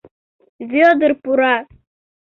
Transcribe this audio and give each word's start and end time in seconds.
Вӧдыр 0.71 1.11
пура. 1.23 1.55